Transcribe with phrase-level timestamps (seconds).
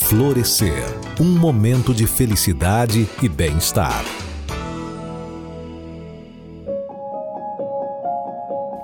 [0.00, 0.84] Florescer
[1.20, 4.02] um momento de felicidade e bem-estar.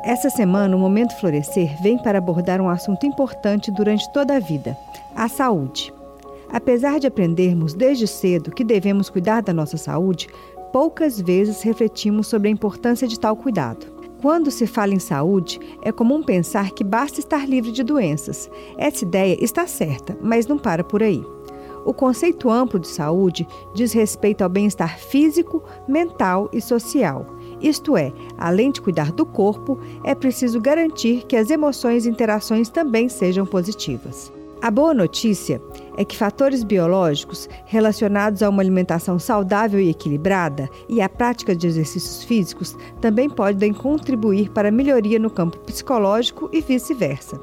[0.05, 4.77] Essa semana, o Momento Florescer vem para abordar um assunto importante durante toda a vida:
[5.17, 5.93] a saúde.
[6.53, 10.29] Apesar de aprendermos desde cedo que devemos cuidar da nossa saúde,
[10.73, 13.98] poucas vezes refletimos sobre a importância de tal cuidado.
[14.21, 18.51] Quando se fala em saúde, é comum pensar que basta estar livre de doenças.
[18.77, 21.25] Essa ideia está certa, mas não para por aí.
[21.85, 27.27] O conceito amplo de saúde diz respeito ao bem-estar físico, mental e social.
[27.61, 32.69] Isto é, além de cuidar do corpo, é preciso garantir que as emoções e interações
[32.69, 34.33] também sejam positivas.
[34.61, 35.63] A boa notícia
[35.97, 41.69] é que fatores biológicos relacionados a uma alimentação saudável e equilibrada e à prática de
[41.69, 47.41] exercícios físicos também podem contribuir para a melhoria no campo psicológico e vice-versa.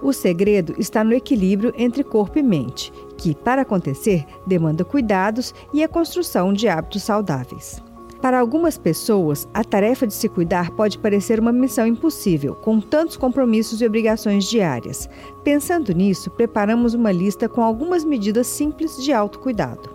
[0.00, 5.82] O segredo está no equilíbrio entre corpo e mente, que, para acontecer, demanda cuidados e
[5.82, 7.82] a construção de hábitos saudáveis.
[8.22, 13.16] Para algumas pessoas, a tarefa de se cuidar pode parecer uma missão impossível, com tantos
[13.16, 15.08] compromissos e obrigações diárias.
[15.42, 19.90] Pensando nisso, preparamos uma lista com algumas medidas simples de autocuidado.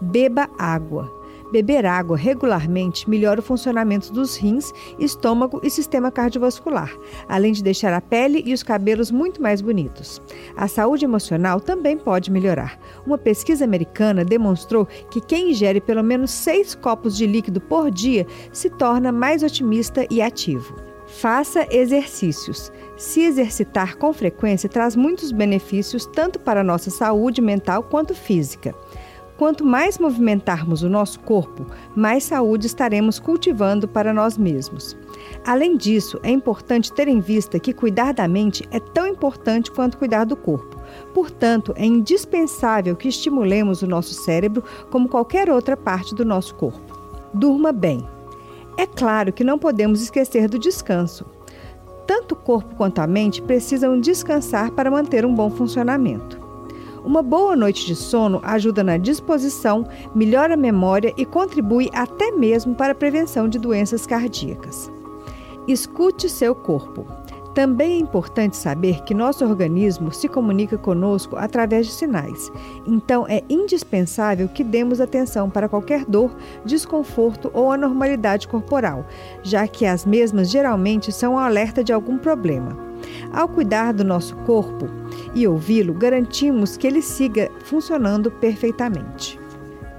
[0.00, 1.21] Beba água.
[1.52, 6.90] Beber água regularmente melhora o funcionamento dos rins, estômago e sistema cardiovascular,
[7.28, 10.22] além de deixar a pele e os cabelos muito mais bonitos.
[10.56, 12.78] A saúde emocional também pode melhorar.
[13.06, 18.26] Uma pesquisa americana demonstrou que quem ingere pelo menos seis copos de líquido por dia
[18.50, 20.74] se torna mais otimista e ativo.
[21.06, 22.72] Faça exercícios.
[22.96, 28.74] Se exercitar com frequência traz muitos benefícios tanto para a nossa saúde mental quanto física.
[29.42, 34.96] Quanto mais movimentarmos o nosso corpo, mais saúde estaremos cultivando para nós mesmos.
[35.44, 39.98] Além disso, é importante ter em vista que cuidar da mente é tão importante quanto
[39.98, 40.80] cuidar do corpo.
[41.12, 46.96] Portanto, é indispensável que estimulemos o nosso cérebro como qualquer outra parte do nosso corpo.
[47.34, 48.06] Durma bem.
[48.78, 51.26] É claro que não podemos esquecer do descanso.
[52.06, 56.41] Tanto o corpo quanto a mente precisam descansar para manter um bom funcionamento.
[57.04, 62.76] Uma boa noite de sono ajuda na disposição, melhora a memória e contribui até mesmo
[62.76, 64.88] para a prevenção de doenças cardíacas.
[65.66, 67.04] Escute seu corpo.
[67.54, 72.50] Também é importante saber que nosso organismo se comunica conosco através de sinais.
[72.86, 79.04] Então, é indispensável que demos atenção para qualquer dor, desconforto ou anormalidade corporal,
[79.42, 82.78] já que as mesmas geralmente são um alerta de algum problema.
[83.32, 85.01] Ao cuidar do nosso corpo
[85.34, 89.38] e ouvi-lo, garantimos que ele siga funcionando perfeitamente.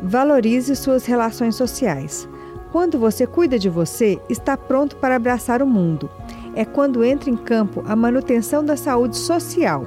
[0.01, 2.27] Valorize suas relações sociais.
[2.71, 6.09] Quando você cuida de você, está pronto para abraçar o mundo.
[6.55, 9.85] É quando entra em campo a manutenção da saúde social,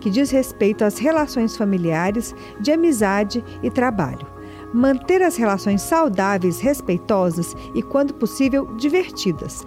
[0.00, 4.26] que diz respeito às relações familiares, de amizade e trabalho.
[4.72, 9.66] Manter as relações saudáveis, respeitosas e, quando possível, divertidas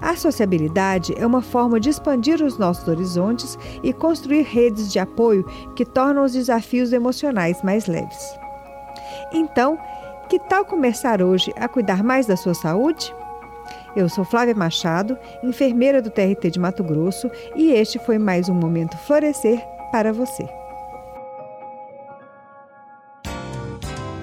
[0.00, 5.44] a sociabilidade é uma forma de expandir os nossos horizontes e construir redes de apoio
[5.76, 8.38] que tornam os desafios emocionais mais leves.
[9.32, 9.78] Então,
[10.28, 13.14] que tal começar hoje a cuidar mais da sua saúde?
[13.94, 18.54] Eu sou Flávia Machado, enfermeira do TRT de Mato Grosso, e este foi mais um
[18.54, 20.48] Momento Florescer para você.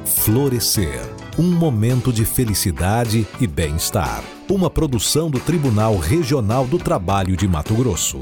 [0.06, 1.02] Florescer
[1.38, 4.24] um momento de felicidade e bem-estar.
[4.50, 8.22] Uma produção do Tribunal Regional do Trabalho de Mato Grosso.